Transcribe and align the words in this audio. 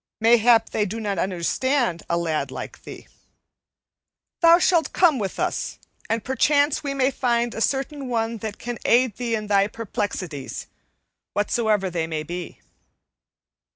Mayhap 0.19 0.71
they 0.71 0.83
do 0.85 0.99
not 0.99 1.19
understand 1.19 2.01
a 2.09 2.17
lad 2.17 2.49
like 2.49 2.85
thee. 2.85 3.07
Thou 4.41 4.57
shalt 4.57 4.93
come 4.93 5.19
with 5.19 5.39
us, 5.39 5.77
and 6.09 6.23
perchance 6.23 6.83
we 6.83 6.95
may 6.95 7.11
find 7.11 7.53
a 7.53 7.61
certain 7.61 8.07
one 8.07 8.37
that 8.37 8.57
can 8.57 8.79
aid 8.83 9.17
thee 9.17 9.35
in 9.35 9.45
thy 9.45 9.67
perplexities, 9.67 10.65
whatsoever 11.33 11.91
they 11.91 12.07
may 12.07 12.23
be." 12.23 12.61